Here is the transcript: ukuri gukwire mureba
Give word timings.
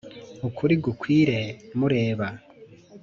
ukuri 0.47 0.73
gukwire 0.85 1.39
mureba 1.79 2.27